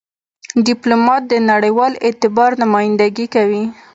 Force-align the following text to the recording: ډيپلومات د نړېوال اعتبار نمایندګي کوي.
ډيپلومات 0.67 1.21
د 1.27 1.33
نړېوال 1.51 1.93
اعتبار 2.07 2.51
نمایندګي 2.63 3.27
کوي. 3.35 3.63